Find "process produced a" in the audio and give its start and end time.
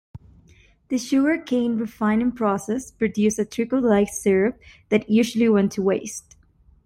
2.31-3.45